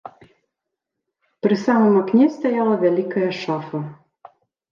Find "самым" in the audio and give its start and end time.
1.65-1.93